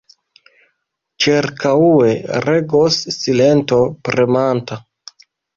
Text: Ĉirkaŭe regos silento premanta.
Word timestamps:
Ĉirkaŭe 1.25 2.09
regos 2.47 2.99
silento 3.19 3.81
premanta. 4.09 4.83